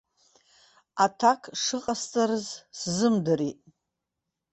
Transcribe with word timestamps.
Аҭак 1.05 1.41
шыҟасҵарыз 1.61 2.45
сзымдырит. 2.79 3.59